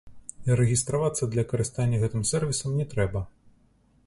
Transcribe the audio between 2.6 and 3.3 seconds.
не трэба.